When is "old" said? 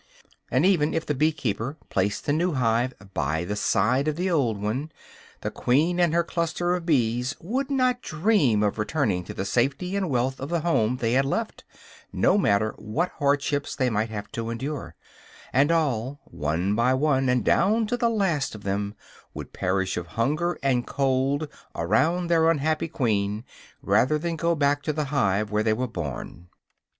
4.31-4.59